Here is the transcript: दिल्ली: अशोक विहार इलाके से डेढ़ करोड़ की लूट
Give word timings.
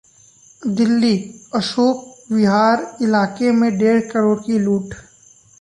दिल्ली: 0.61 1.11
अशोक 1.55 2.31
विहार 2.31 2.85
इलाके 3.01 3.51
से 3.59 3.71
डेढ़ 3.77 4.01
करोड़ 4.11 4.37
की 4.39 4.59
लूट 4.59 4.95